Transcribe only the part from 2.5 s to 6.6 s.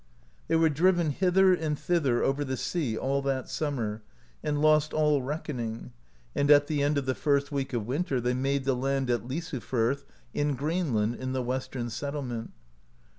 sea all that summer, and lost all reckoning, and